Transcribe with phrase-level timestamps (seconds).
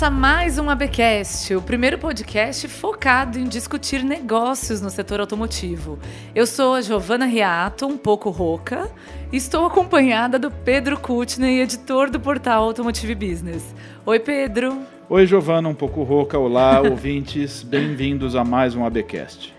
[0.00, 5.98] começa mais um ABcast, o primeiro podcast focado em discutir negócios no setor automotivo.
[6.34, 8.90] Eu sou a Giovana Riato, um pouco rouca,
[9.30, 13.74] e estou acompanhada do Pedro Kutney, editor do portal Automotive Business.
[14.06, 14.78] Oi, Pedro.
[15.06, 16.38] Oi, Giovana, um pouco rouca.
[16.38, 17.62] Olá, ouvintes.
[17.62, 19.54] Bem-vindos a mais um ABcast.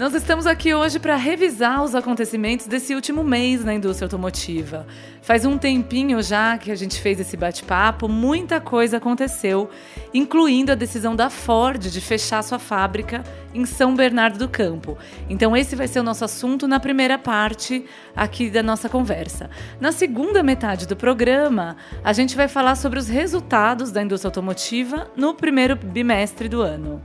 [0.00, 4.86] Nós estamos aqui hoje para revisar os acontecimentos desse último mês na indústria automotiva.
[5.20, 9.68] Faz um tempinho já que a gente fez esse bate-papo, muita coisa aconteceu,
[10.14, 13.22] incluindo a decisão da Ford de fechar sua fábrica
[13.52, 14.96] em São Bernardo do Campo.
[15.28, 17.84] Então, esse vai ser o nosso assunto na primeira parte
[18.16, 19.50] aqui da nossa conversa.
[19.78, 25.10] Na segunda metade do programa, a gente vai falar sobre os resultados da indústria automotiva
[25.14, 27.02] no primeiro bimestre do ano.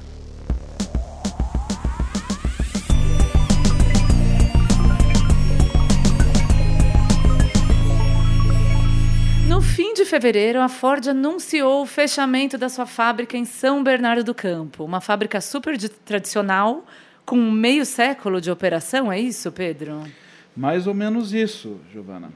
[10.11, 14.99] Fevereiro, a Ford anunciou o fechamento da sua fábrica em São Bernardo do Campo, uma
[14.99, 16.85] fábrica super tradicional
[17.25, 20.03] com meio século de operação, é isso, Pedro?
[20.53, 22.29] Mais ou menos isso, Giovana.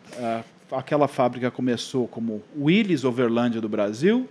[0.71, 4.25] Aquela fábrica começou como Willis Overlândia do Brasil,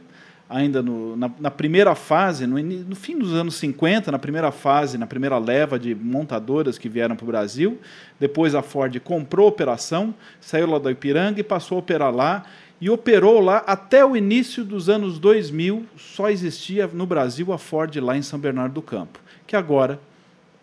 [0.48, 4.96] ainda no, na, na, primeira fase, no, no, fim dos anos 50, na primeira fase,
[4.96, 7.78] na primeira leva de montadoras que vieram para o Brasil.
[8.18, 12.44] Depois a Ford comprou a operação, saiu lá do Ipiranga e passou a operar lá
[12.80, 15.86] e operou lá até o início dos anos 2000.
[15.96, 20.00] Só existia no Brasil a Ford lá em São Bernardo do Campo, que agora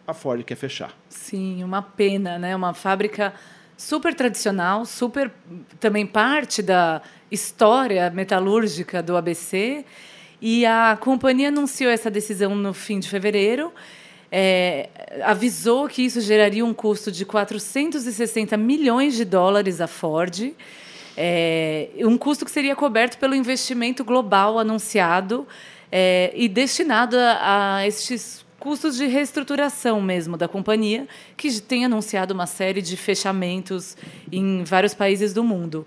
[0.06, 0.94] a Ford quer fechar.
[1.10, 2.56] Sim, uma pena, né?
[2.56, 3.34] Uma fábrica
[3.78, 5.32] super tradicional, super
[5.80, 7.02] também parte da
[7.32, 9.86] história metalúrgica do ABC.
[10.42, 13.72] E a companhia anunciou essa decisão no fim de fevereiro.
[14.32, 14.90] É,
[15.24, 20.54] avisou que isso geraria um custo de 460 milhões de dólares à Ford.
[21.18, 25.48] É, um custo que seria coberto pelo investimento global anunciado
[25.92, 32.34] é, e destinado a, a estes custos de reestruturação mesmo da companhia, que tem anunciado
[32.34, 33.98] uma série de fechamentos
[34.32, 35.86] em vários países do mundo.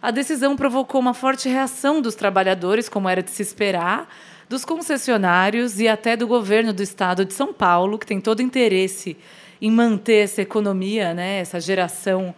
[0.00, 4.08] A decisão provocou uma forte reação dos trabalhadores, como era de se esperar,
[4.48, 9.16] dos concessionários e até do governo do estado de São Paulo, que tem todo interesse
[9.60, 12.34] em manter essa economia, né, essa geração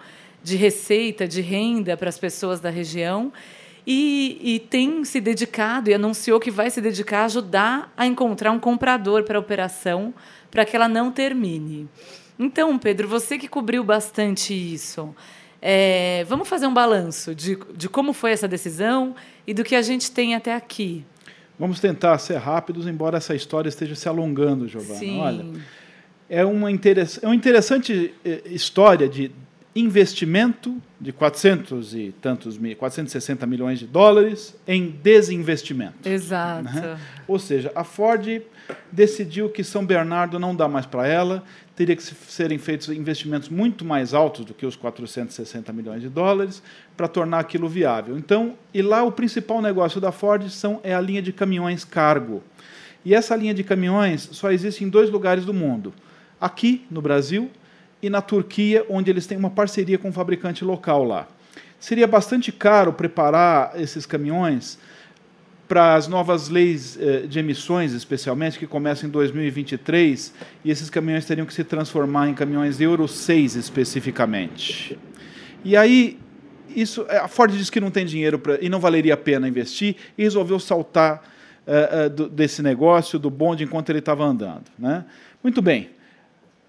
[0.46, 3.32] de receita, de renda para as pessoas da região.
[3.84, 8.52] E, e, tem se dedicado e anunciou que vai se dedicar a ajudar a encontrar
[8.52, 10.14] um comprador para a operação,
[10.48, 11.88] para que ela não termine.
[12.38, 15.14] Então, Pedro, você que cobriu bastante isso,
[15.60, 19.82] é, vamos fazer um balanço de, de como foi essa decisão e do que a
[19.82, 21.04] gente tem até aqui.
[21.58, 24.98] Vamos tentar ser rápidos, embora essa história esteja se alongando, Giovana.
[24.98, 25.20] Sim.
[25.20, 25.44] Olha,
[26.28, 29.30] é uma, é uma interessante eh, história de
[29.76, 36.08] investimento de 400 e tantos 460 milhões de dólares em desinvestimento.
[36.08, 36.64] Exato.
[36.64, 36.98] Né?
[37.28, 38.40] Ou seja, a Ford
[38.90, 41.44] decidiu que São Bernardo não dá mais para ela,
[41.76, 46.62] teria que serem feitos investimentos muito mais altos do que os 460 milhões de dólares
[46.96, 48.16] para tornar aquilo viável.
[48.16, 52.42] Então, e lá o principal negócio da Ford são é a linha de caminhões cargo.
[53.04, 55.92] E essa linha de caminhões só existe em dois lugares do mundo.
[56.40, 57.50] Aqui no Brasil
[58.02, 61.26] e na Turquia, onde eles têm uma parceria com um fabricante local lá.
[61.78, 64.78] Seria bastante caro preparar esses caminhões
[65.68, 70.32] para as novas leis eh, de emissões, especialmente, que começam em 2023,
[70.64, 74.96] e esses caminhões teriam que se transformar em caminhões Euro 6 especificamente.
[75.64, 76.18] E aí,
[76.68, 79.48] isso, eh, a Ford disse que não tem dinheiro pra, e não valeria a pena
[79.48, 81.22] investir, e resolveu saltar
[81.66, 84.64] uh, uh, do, desse negócio, do bonde, enquanto ele estava andando.
[84.78, 85.04] Né?
[85.42, 85.90] Muito bem.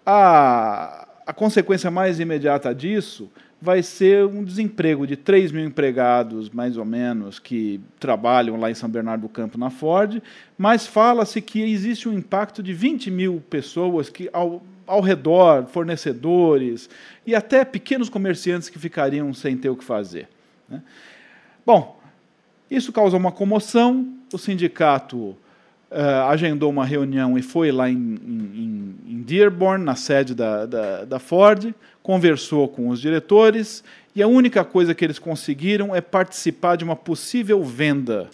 [0.06, 3.30] A, a consequência mais imediata disso
[3.62, 8.74] vai ser um desemprego de 3 mil empregados, mais ou menos, que trabalham lá em
[8.74, 10.22] São Bernardo do Campo na Ford,
[10.58, 16.90] mas fala-se que existe um impacto de 20 mil pessoas que ao, ao redor, fornecedores
[17.26, 20.30] e até pequenos comerciantes que ficariam sem ter o que fazer.
[20.70, 20.82] Né?
[21.66, 22.00] Bom,
[22.72, 25.36] isso causa uma comoção, o sindicato
[25.92, 31.06] uh, agendou uma reunião e foi lá em, em, em Dearborn, na sede da, da,
[31.06, 33.84] da Ford, conversou com os diretores
[34.16, 38.30] e a única coisa que eles conseguiram é participar de uma possível venda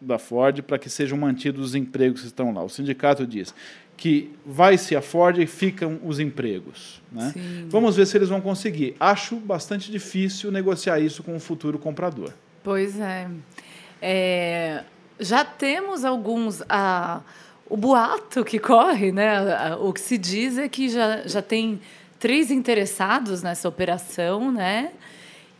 [0.00, 2.62] da Ford para que sejam mantidos os empregos que estão lá.
[2.62, 3.52] O sindicato diz
[3.96, 7.02] que vai-se a Ford e ficam os empregos.
[7.10, 7.34] Né?
[7.68, 8.94] Vamos ver se eles vão conseguir.
[9.00, 12.32] Acho bastante difícil negociar isso com o futuro comprador.
[12.62, 13.28] Pois é.
[14.00, 14.84] é
[15.18, 16.62] já temos alguns.
[17.70, 19.76] O boato que corre, né?
[19.78, 21.78] o que se diz é que já, já tem
[22.18, 24.90] três interessados nessa operação, né?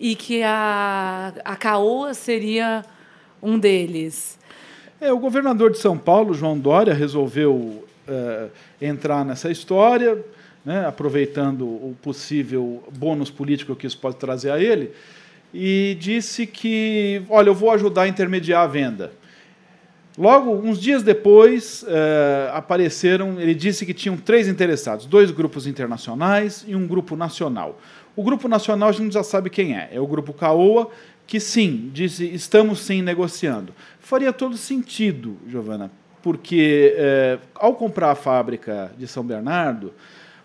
[0.01, 2.85] E que a, a Caoa seria
[3.43, 4.39] um deles.
[5.01, 8.49] É, o governador de São Paulo, João Dória, resolveu é,
[8.81, 10.25] entrar nessa história,
[10.65, 14.93] né, aproveitando o possível bônus político que isso pode trazer a ele,
[15.55, 19.13] e disse que, olha, eu vou ajudar a intermediar a venda.
[20.19, 26.65] Logo, uns dias depois, é, apareceram, ele disse que tinham três interessados, dois grupos internacionais
[26.67, 27.79] e um grupo nacional.
[28.17, 30.91] O grupo nacional a gente já sabe quem é, é o grupo Caoa,
[31.25, 33.73] que sim, disse, estamos sim negociando.
[34.01, 35.89] Faria todo sentido, Giovana,
[36.21, 39.93] porque é, ao comprar a fábrica de São Bernardo,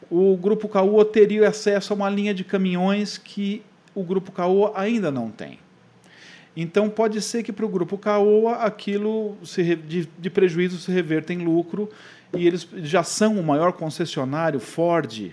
[0.07, 3.63] o Grupo Caoa teria acesso a uma linha de caminhões que
[3.95, 5.62] o Grupo Caoa ainda não tem.
[6.55, 11.33] Então pode ser que para o Grupo Caoa aquilo se, de, de prejuízo se reverta
[11.33, 11.89] em lucro
[12.35, 15.31] e eles já são o maior concessionário Ford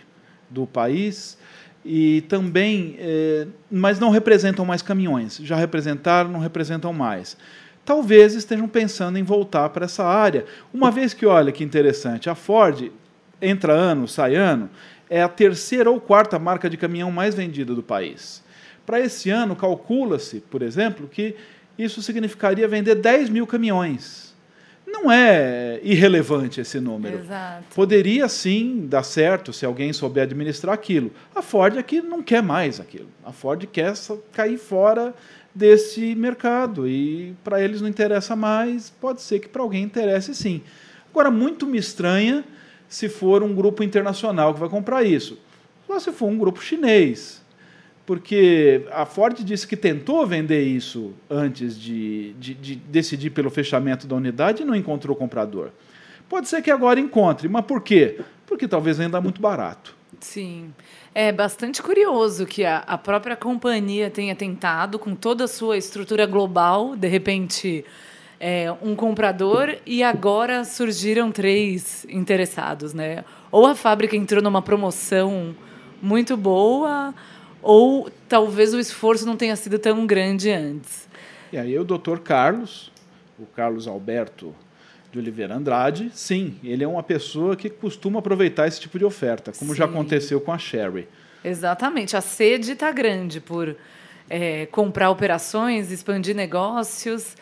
[0.49, 1.39] do país
[1.85, 5.39] e também, é, mas não representam mais caminhões.
[5.43, 7.37] Já representaram, não representam mais.
[7.85, 12.35] Talvez estejam pensando em voltar para essa área, uma vez que, olha que interessante, a
[12.35, 12.91] Ford
[13.41, 14.69] entra ano, sai ano,
[15.09, 18.43] é a terceira ou quarta marca de caminhão mais vendida do país.
[18.91, 21.37] Para esse ano, calcula-se, por exemplo, que
[21.79, 24.35] isso significaria vender 10 mil caminhões
[24.85, 27.21] não é irrelevante esse número.
[27.21, 27.67] Exato.
[27.73, 31.13] Poderia sim dar certo se alguém souber administrar aquilo.
[31.33, 33.07] A Ford aqui não quer mais aquilo.
[33.25, 33.93] A Ford quer
[34.33, 35.15] cair fora
[35.55, 38.91] desse mercado e para eles não interessa mais.
[38.91, 40.63] Pode ser que para alguém interesse sim.
[41.09, 42.45] Agora, muito me estranha
[42.89, 45.39] se for um grupo internacional que vai comprar isso.
[45.87, 47.40] Só se for um grupo chinês
[48.07, 54.07] porque a Ford disse que tentou vender isso antes de, de, de, decidir pelo fechamento
[54.07, 55.71] da unidade e não encontrou comprador.
[56.29, 58.21] Pode ser que agora encontre, mas por quê?
[58.47, 59.95] Porque talvez ainda muito barato.
[60.21, 60.73] Sim.
[61.15, 66.27] É bastante curioso que a, a própria companhia tenha tentado, com toda a sua estrutura
[66.27, 67.85] global, de repente,
[68.39, 72.95] é, um comprador e agora surgiram três interessados.
[72.95, 73.25] Né?
[73.51, 75.55] Ou a fábrica entrou numa promoção
[76.03, 77.15] muito boa
[77.63, 81.09] ou talvez o esforço não tenha sido tão grande antes.
[81.53, 82.93] E aí o doutor Carlos,
[83.39, 84.55] o Carlos Alberto
[85.13, 89.53] de Oliveira Andrade, sim, ele é uma pessoa que costuma aproveitar esse tipo de oferta,
[89.53, 89.79] como sim.
[89.79, 91.09] já aconteceu com a Sherry.
[91.45, 93.75] Exatamente, a sede está grande por
[94.29, 97.37] é, comprar operações, expandir negócios.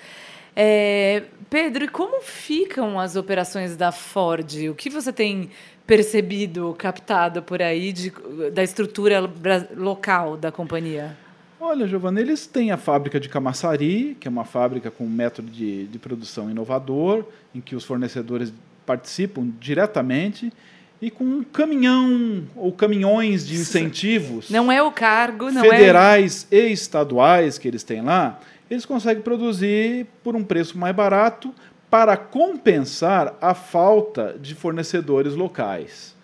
[0.57, 4.71] É, Pedro, e como ficam as operações da Ford?
[4.71, 5.51] O que você tem
[5.89, 8.13] percebido, captado por aí de,
[8.53, 9.29] da estrutura
[9.75, 11.17] local da companhia?
[11.59, 15.51] Olha, Giovanna, eles têm a fábrica de Camaçari, que é uma fábrica com um método
[15.51, 18.53] de, de produção inovador, em que os fornecedores
[18.85, 20.53] participam diretamente
[21.01, 24.51] e com um caminhão ou caminhões de incentivos.
[24.51, 26.69] Não é o cargo, não federais é...
[26.69, 28.39] e estaduais que eles têm lá,
[28.71, 31.55] eles conseguem produzir por um preço mais barato,
[31.91, 36.17] para compensar a falta de fornecedores locais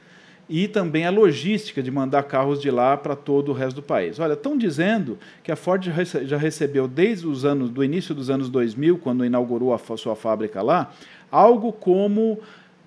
[0.48, 4.18] e também a logística de mandar carros de lá para todo o resto do país.
[4.18, 5.82] Olha, estão dizendo que a Ford
[6.24, 10.60] já recebeu desde os anos do início dos anos 2000, quando inaugurou a sua fábrica
[10.60, 10.92] lá,
[11.30, 12.38] algo como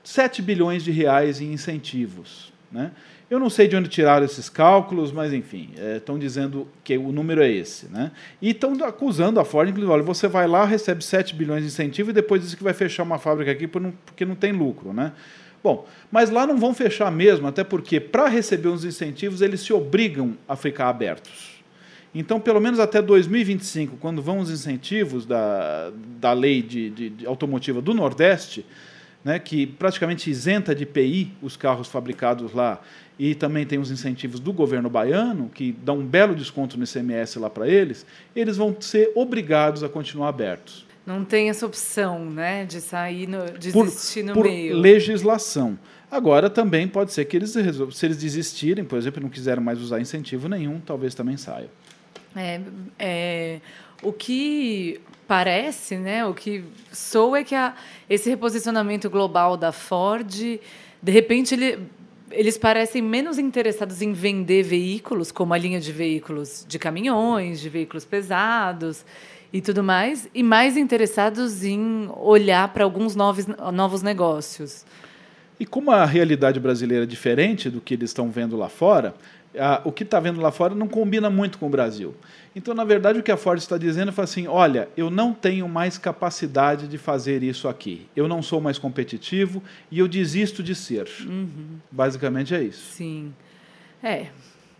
[0.03, 2.91] 7 bilhões de reais em incentivos, né?
[3.29, 7.11] Eu não sei de onde tiraram esses cálculos, mas enfim, estão é, dizendo que o
[7.11, 7.87] número é esse.
[7.87, 8.11] Né?
[8.41, 12.11] E estão acusando a Ford, inclusive, olha, você vai lá, recebe 7 bilhões de incentivo
[12.11, 14.93] e depois diz que vai fechar uma fábrica aqui porque não tem lucro.
[14.93, 15.11] Né?
[15.61, 19.73] Bom, mas lá não vão fechar mesmo, até porque para receber os incentivos eles se
[19.73, 21.57] obrigam a ficar abertos.
[22.15, 27.25] Então, pelo menos até 2025, quando vão os incentivos da, da lei de, de, de
[27.27, 28.65] automotiva do Nordeste,
[29.27, 32.79] né, que praticamente isenta de IPI os carros fabricados lá
[33.19, 37.37] e também tem os incentivos do governo baiano, que dão um belo desconto no ICMS
[37.37, 40.85] lá para eles, eles vão ser obrigados a continuar abertos.
[41.05, 44.75] Não tem essa opção, né, de sair, no, de desistir no por meio.
[44.75, 45.77] Por legislação.
[46.09, 49.99] Agora também pode ser que eles, se eles desistirem, por exemplo, não quiserem mais usar
[49.99, 51.69] incentivo nenhum, talvez também saia.
[52.33, 52.61] É,
[52.97, 53.59] é,
[54.01, 57.75] o que parece, né, o que soa é que a,
[58.09, 61.79] esse reposicionamento global da Ford, de repente ele
[62.31, 67.69] eles parecem menos interessados em vender veículos, como a linha de veículos de caminhões, de
[67.69, 69.05] veículos pesados
[69.51, 74.85] e tudo mais, e mais interessados em olhar para alguns novos, novos negócios.
[75.59, 79.15] E como a realidade brasileira é diferente do que eles estão vendo lá fora,
[79.57, 82.15] a, o que está vendo lá fora não combina muito com o Brasil.
[82.55, 85.67] Então, na verdade, o que a Ford está dizendo é assim: olha, eu não tenho
[85.67, 88.07] mais capacidade de fazer isso aqui.
[88.15, 89.61] Eu não sou mais competitivo
[89.91, 91.07] e eu desisto de ser.
[91.21, 91.77] Uhum.
[91.91, 92.93] Basicamente é isso.
[92.93, 93.33] Sim.
[94.01, 94.27] É.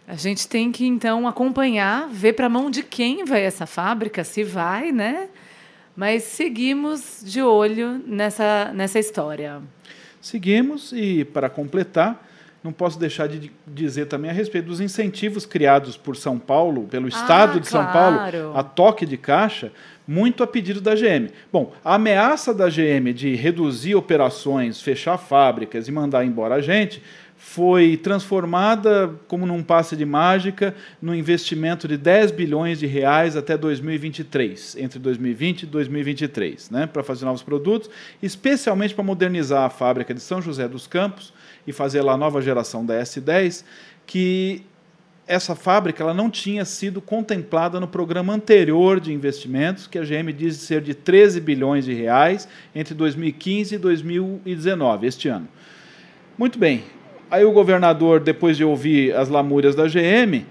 [0.08, 4.24] A gente tem que, então, acompanhar, ver para a mão de quem vai essa fábrica,
[4.24, 5.28] se vai, né?
[5.96, 9.62] Mas seguimos de olho nessa, nessa história.
[10.22, 12.26] Seguimos e, para completar,
[12.64, 17.08] não posso deixar de dizer também a respeito dos incentivos criados por São Paulo, pelo
[17.08, 18.18] Estado ah, de São claro.
[18.18, 19.72] Paulo, a toque de caixa,
[20.08, 21.30] muito a pedido da GM.
[21.52, 27.02] Bom, a ameaça da GM de reduzir operações, fechar fábricas e mandar embora a gente
[27.38, 33.56] foi transformada, como num passe de mágica, no investimento de 10 bilhões de reais até
[33.56, 37.90] 2023, entre 2020 e 2023, né, para fazer novos produtos,
[38.22, 41.32] especialmente para modernizar a fábrica de São José dos Campos
[41.66, 43.64] e fazer lá a nova geração da S10,
[44.06, 44.64] que
[45.28, 50.32] essa fábrica ela não tinha sido contemplada no programa anterior de investimentos, que a GM
[50.32, 55.48] diz ser de 13 bilhões de reais entre 2015 e 2019, este ano.
[56.38, 56.84] Muito bem,
[57.30, 60.46] Aí o governador, depois de ouvir as lamúrias da GM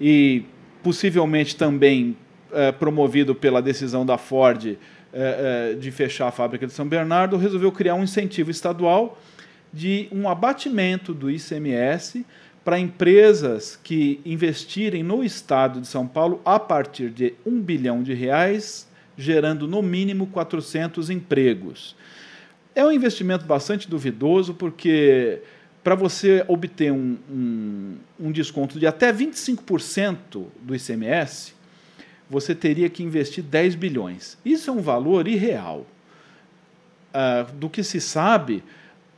[0.00, 0.44] e
[0.80, 2.16] possivelmente também
[2.52, 4.76] é, promovido pela decisão da Ford é,
[5.12, 9.20] é, de fechar a fábrica de São Bernardo, resolveu criar um incentivo estadual
[9.72, 12.24] de um abatimento do ICMS
[12.64, 18.14] para empresas que investirem no estado de São Paulo a partir de um bilhão de
[18.14, 21.96] reais, gerando no mínimo 400 empregos.
[22.72, 25.40] É um investimento bastante duvidoso, porque
[25.82, 31.54] para você obter um, um, um, desconto de até 25% do ICMS,
[32.28, 34.36] você teria que investir 10 bilhões.
[34.44, 35.86] Isso é um valor irreal.
[37.12, 38.62] Uh, do que se sabe,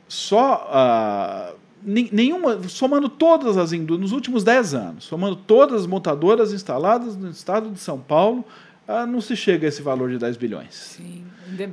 [0.07, 6.51] só uh, nenhuma, somando todas as indústrias, nos últimos 10 anos, somando todas as montadoras
[6.53, 8.43] instaladas no estado de São Paulo,
[8.87, 10.73] uh, não se chega a esse valor de 10 bilhões.
[10.73, 11.23] Sim,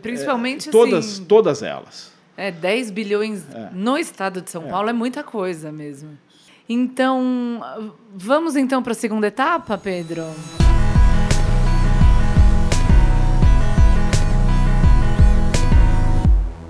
[0.02, 2.12] principalmente é, todas, assim, todas elas.
[2.40, 3.68] É, 10 bilhões é.
[3.70, 4.70] no estado de São é.
[4.70, 6.18] Paulo é muita coisa mesmo.
[6.66, 7.60] Então,
[8.14, 10.22] vamos então para a segunda etapa, Pedro?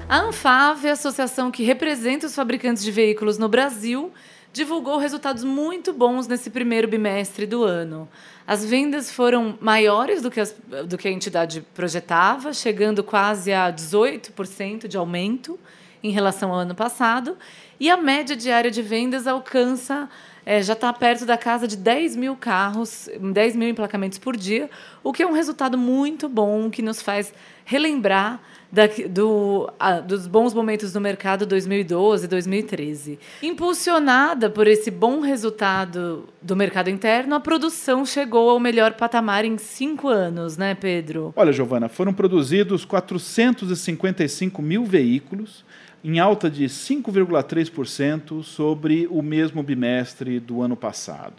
[0.09, 4.13] A Anfave, a associação que representa os fabricantes de veículos no Brasil,
[4.53, 8.09] divulgou resultados muito bons nesse primeiro bimestre do ano.
[8.47, 10.55] As vendas foram maiores do que, as,
[10.87, 15.59] do que a entidade projetava, chegando quase a 18% de aumento
[16.03, 17.37] em relação ao ano passado.
[17.79, 20.09] E a média diária de vendas alcança,
[20.45, 24.69] é, já está perto da casa de 10 mil carros, 10 mil emplacamentos por dia,
[25.03, 27.33] o que é um resultado muito bom que nos faz
[27.65, 28.41] relembrar
[28.73, 33.19] da, do, a, dos bons momentos do mercado 2012 2013.
[33.43, 39.59] Impulsionada por esse bom resultado do mercado interno, a produção chegou ao melhor patamar em
[39.59, 41.33] cinco anos, né, Pedro?
[41.37, 45.65] Olha, Giovana, foram produzidos 455 mil veículos,
[46.03, 51.35] em alta de 5,3% sobre o mesmo bimestre do ano passado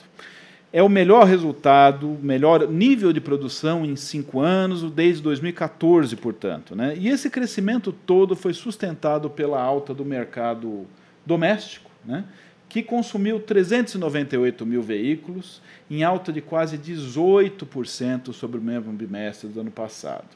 [0.73, 6.75] é o melhor resultado, melhor nível de produção em cinco anos, desde 2014, portanto.
[6.75, 6.95] Né?
[6.97, 10.85] E esse crescimento todo foi sustentado pela alta do mercado
[11.25, 12.23] doméstico, né?
[12.69, 19.59] que consumiu 398 mil veículos, em alta de quase 18% sobre o mesmo bimestre do
[19.59, 20.29] ano passado.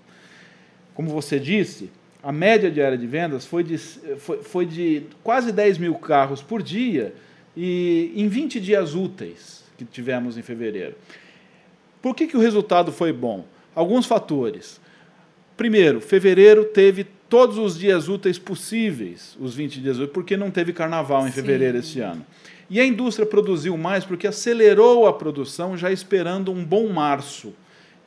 [0.94, 1.89] Como você disse,
[2.22, 6.62] a média diária de vendas foi de, foi, foi de quase 10 mil carros por
[6.62, 7.15] dia
[7.56, 10.96] e em 20 dias úteis que tivemos em fevereiro.
[12.01, 13.46] Por que, que o resultado foi bom?
[13.74, 14.79] Alguns fatores.
[15.58, 20.72] Primeiro, fevereiro teve todos os dias úteis possíveis, os 20 dias úteis, porque não teve
[20.72, 21.41] carnaval em Sim.
[21.41, 22.25] fevereiro esse ano.
[22.70, 27.53] E a indústria produziu mais porque acelerou a produção já esperando um bom março.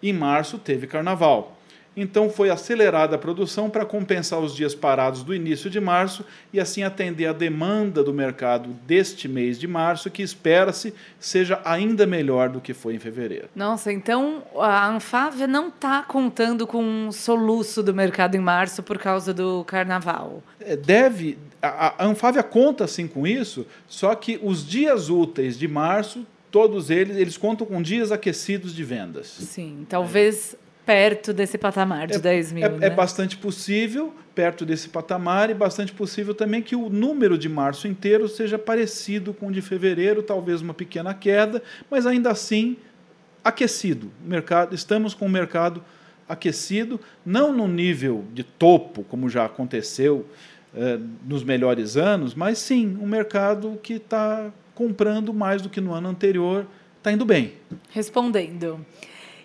[0.03, 1.58] Em março teve carnaval.
[2.01, 6.61] Então foi acelerada a produção para compensar os dias parados do início de março e
[6.61, 12.49] assim atender a demanda do mercado deste mês de março, que espera-se seja ainda melhor
[12.49, 13.49] do que foi em fevereiro.
[13.55, 18.99] Nossa, então a Anfávia não está contando com um soluço do mercado em março por
[18.99, 20.43] causa do carnaval.
[20.61, 21.37] É, deve.
[21.61, 26.89] A, a Anfávia conta sim com isso, só que os dias úteis de março todos
[26.89, 29.27] eles, eles contam com dias aquecidos de vendas.
[29.27, 30.57] Sim, talvez
[30.89, 32.65] perto desse patamar de é, 10 mil.
[32.65, 32.87] É, né?
[32.87, 37.87] é, bastante possível, perto desse patamar, e bastante possível também que o número de março
[37.87, 42.79] inteiro seja parecido com o de fevereiro, talvez uma pequena queda, mas ainda assim
[43.45, 44.11] aquecido.
[44.25, 45.85] O mercado, estamos com o mercado
[46.27, 50.25] aquecido, não no nível de topo, como já aconteceu
[50.75, 55.93] eh, nos melhores anos, mas sim um mercado que está comprando mais do que no
[55.93, 56.67] ano anterior,
[56.97, 57.53] está indo bem.
[57.91, 58.81] Respondendo.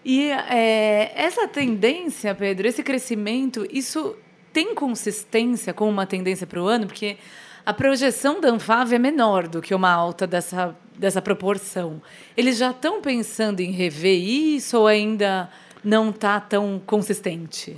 [0.06, 4.16] E é, essa tendência, Pedro, esse crescimento, isso
[4.52, 6.88] tem consistência com uma tendência para o ano?
[6.88, 7.18] Porque
[7.66, 12.02] a projeção da Anfave é menor do que uma alta dessa, dessa proporção.
[12.36, 15.50] Eles já estão pensando em rever isso ou ainda
[15.84, 17.78] não está tão consistente?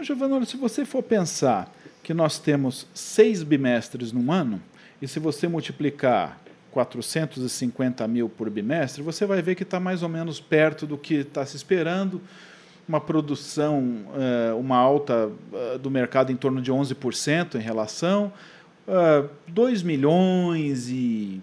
[0.00, 4.60] Giovanna, se você for pensar que nós temos seis bimestres num ano,
[5.00, 6.40] e se você multiplicar
[6.72, 11.16] 450 mil por bimestre, você vai ver que está mais ou menos perto do que
[11.16, 12.20] está se esperando.
[12.88, 18.32] Uma produção, eh, uma alta eh, do mercado em torno de 11% em relação.
[19.46, 21.40] 2 eh, milhões e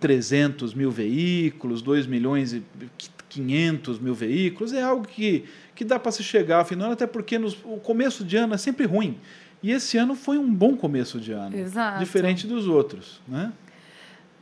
[0.00, 2.62] 300 mil veículos, 2 milhões e
[3.30, 7.38] 500 mil veículos, é algo que, que dá para se chegar ao final, até porque
[7.38, 9.18] nos, o começo de ano é sempre ruim.
[9.62, 11.98] E esse ano foi um bom começo de ano, Exato.
[11.98, 13.22] diferente dos outros.
[13.26, 13.50] Né?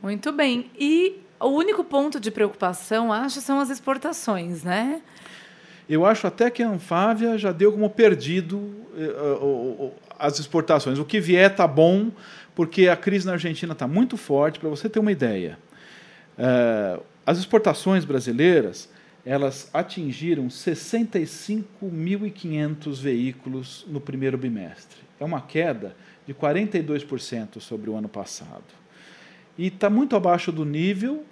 [0.03, 0.69] Muito bem.
[0.77, 5.01] E o único ponto de preocupação, acho, são as exportações, né?
[5.87, 10.99] Eu acho até que a Anfávia já deu como perdido uh, uh, as exportações.
[10.99, 12.11] O que vier está bom,
[12.53, 14.59] porque a crise na Argentina está muito forte.
[14.59, 15.57] Para você ter uma ideia,
[16.37, 18.91] uh, as exportações brasileiras
[19.25, 24.97] elas atingiram 65.500 veículos no primeiro bimestre.
[25.17, 25.95] É uma queda
[26.27, 28.82] de 42% sobre o ano passado
[29.57, 31.23] e está muito abaixo do nível,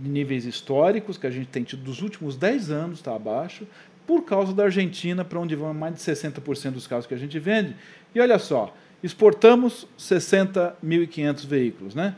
[0.00, 3.66] de níveis históricos que a gente tem tido dos últimos 10 anos, está abaixo,
[4.06, 7.38] por causa da Argentina, para onde vão mais de 60% dos carros que a gente
[7.38, 7.76] vende.
[8.14, 12.14] E olha só, exportamos 60.500 veículos, né?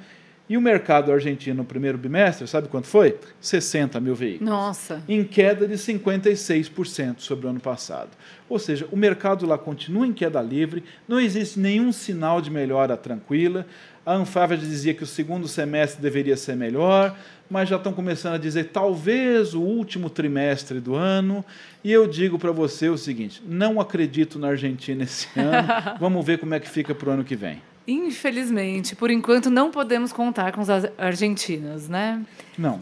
[0.49, 3.17] E o mercado argentino no primeiro bimestre, sabe quanto foi?
[3.41, 4.51] 60 mil veículos.
[4.51, 5.01] Nossa.
[5.09, 8.11] Em queda de 56% sobre o ano passado.
[8.49, 12.97] Ou seja, o mercado lá continua em queda livre, não existe nenhum sinal de melhora
[12.97, 13.65] tranquila.
[14.05, 17.17] A Anfávia dizia que o segundo semestre deveria ser melhor,
[17.51, 21.45] mas já estão começando a dizer talvez o último trimestre do ano.
[21.85, 25.99] E eu digo para você o seguinte: não acredito na Argentina esse ano.
[25.99, 27.61] Vamos ver como é que fica para o ano que vem.
[27.87, 32.25] Infelizmente, por enquanto não podemos contar com os argentinos, né?
[32.57, 32.81] Não.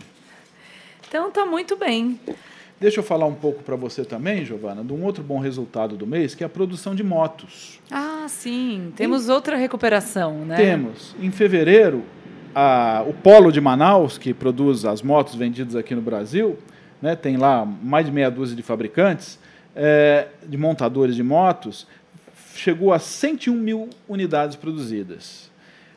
[1.09, 2.21] Então tá muito bem.
[2.81, 6.07] Deixa eu falar um pouco para você também, Giovana, de um outro bom resultado do
[6.07, 7.81] mês, que é a produção de motos.
[7.91, 8.93] Ah, sim.
[8.95, 9.33] Temos em...
[9.33, 10.57] outra recuperação, né?
[10.57, 11.17] Temos.
[11.21, 12.05] Em fevereiro,
[12.55, 16.57] a, o Polo de Manaus, que produz as motos vendidas aqui no Brasil,
[17.03, 19.39] né, tem lá mais de meia dúzia de fabricantes,
[19.75, 21.87] é, de montadores de motos,
[22.55, 25.51] chegou a 101 mil unidades produzidas.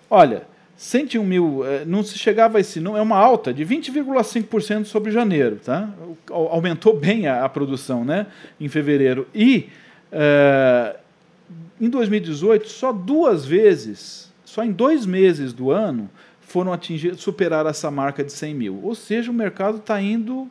[0.10, 0.44] Olha,
[0.82, 5.12] 101 mil, eh, não se chegava a esse número, é uma alta de 20,5% sobre
[5.12, 5.88] janeiro, tá?
[6.28, 8.26] Aumentou bem a, a, produção, né,
[8.60, 9.28] em fevereiro.
[9.34, 9.70] E
[10.12, 10.98] uh,
[11.80, 17.92] em 2018, só duas vezes, só em dois meses do ano, foram atingir, superar essa
[17.92, 18.80] marca de 100 mil.
[18.82, 20.50] Ou seja, o mercado está indo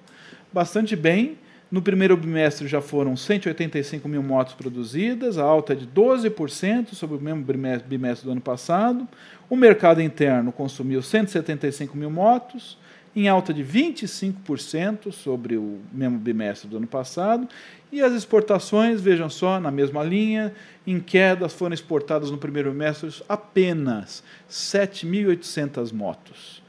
[0.52, 1.38] bastante bem
[1.70, 7.16] no primeiro bimestre já foram 185 mil motos produzidas, a alta é de 12% sobre
[7.16, 7.44] o mesmo
[7.86, 9.06] bimestre do ano passado.
[9.48, 12.76] O mercado interno consumiu 175 mil motos,
[13.14, 17.48] em alta de 25% sobre o mesmo bimestre do ano passado.
[17.92, 20.52] E as exportações, vejam só, na mesma linha,
[20.84, 26.59] em quedas foram exportadas no primeiro bimestre apenas 7.800 motos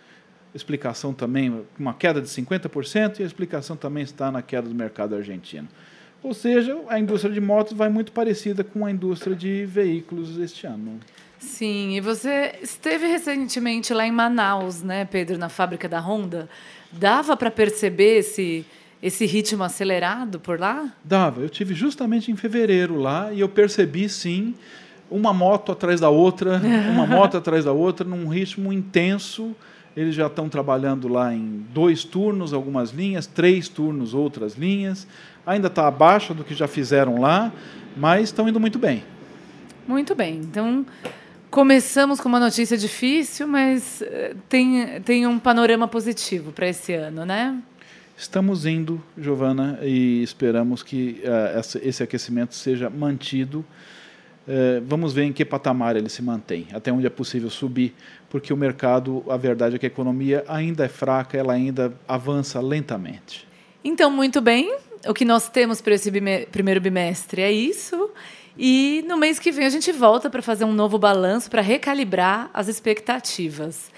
[0.53, 5.15] explicação também, uma queda de 50%, e a explicação também está na queda do mercado
[5.15, 5.67] argentino.
[6.23, 10.67] Ou seja, a indústria de motos vai muito parecida com a indústria de veículos este
[10.67, 10.99] ano.
[11.39, 16.47] Sim, e você esteve recentemente lá em Manaus, né, Pedro, na fábrica da Honda.
[16.91, 18.63] Dava para perceber esse,
[19.01, 20.93] esse ritmo acelerado por lá?
[21.03, 21.41] Dava.
[21.41, 24.53] Eu tive justamente em fevereiro lá e eu percebi sim
[25.09, 26.61] uma moto atrás da outra,
[26.93, 29.55] uma moto atrás da outra, num ritmo intenso
[29.95, 35.08] eles já estão trabalhando lá em dois turnos, algumas linhas, três turnos, outras linhas.
[35.45, 37.51] Ainda está abaixo do que já fizeram lá,
[37.95, 39.04] mas estão indo muito bem.
[39.88, 40.38] Muito bem.
[40.38, 40.86] Então,
[41.49, 47.25] começamos com uma notícia difícil, mas eh, tem, tem um panorama positivo para esse ano,
[47.25, 47.62] né?
[48.17, 53.65] Estamos indo, Giovana, e esperamos que uh, esse aquecimento seja mantido
[54.86, 57.93] vamos ver em que patamar ele se mantém, até onde é possível subir,
[58.30, 62.60] porque o mercado, a verdade é que a economia ainda é fraca, ela ainda avança
[62.60, 63.47] lentamente.
[63.84, 64.75] Então, muito bem,
[65.08, 66.12] o que nós temos para esse
[66.51, 68.10] primeiro bimestre é isso.
[68.58, 72.49] E no mês que vem a gente volta para fazer um novo balanço, para recalibrar
[72.54, 73.89] as expectativas.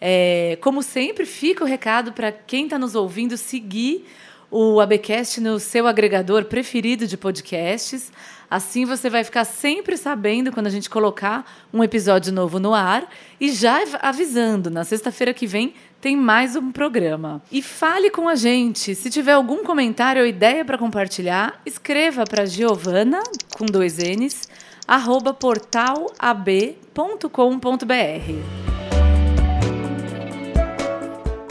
[0.00, 4.06] É, como sempre, fica o recado para quem está nos ouvindo seguir
[4.50, 8.12] o ABcast no seu agregador preferido de podcasts.
[8.50, 13.10] Assim você vai ficar sempre sabendo quando a gente colocar um episódio novo no ar
[13.40, 17.42] e já avisando, na sexta-feira que vem tem mais um programa.
[17.50, 18.94] E fale com a gente.
[18.94, 23.20] Se tiver algum comentário ou ideia para compartilhar, escreva para Giovana,
[23.56, 24.48] com dois N's,
[24.86, 26.86] arroba portalab.com.br.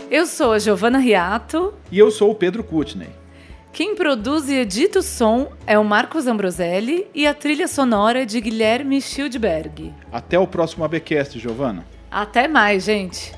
[0.09, 1.73] Eu sou a Giovana Riato.
[1.91, 3.24] E eu sou o Pedro Kutney.
[3.75, 8.25] Quem produz e edita o som é o Marcos Ambroselli e a trilha sonora é
[8.25, 9.93] de Guilherme Schildberg.
[10.09, 11.85] Até o próximo ABcast, Giovana.
[12.09, 13.33] Até mais, gente.